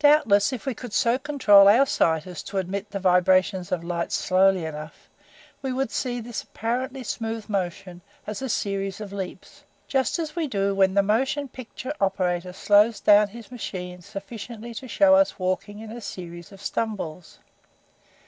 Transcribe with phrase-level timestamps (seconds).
[0.00, 4.10] "Doubtless if we could so control our sight as to admit the vibrations of light
[4.10, 5.08] slowly enough
[5.62, 10.48] we would see this apparently smooth motion as a series of leaps just as we
[10.48, 15.78] do when the motion picture operator slows down his machine sufficiently to show us walking
[15.78, 17.38] in a series of stumbles.